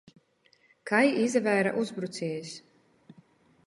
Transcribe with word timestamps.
Kai 0.93 1.03
izavēre 1.25 1.77
uzbruciejs? 1.85 2.59